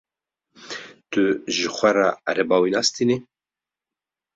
[1.11, 1.23] Tu
[1.55, 3.17] ji xwe ra ereba wî nastînî?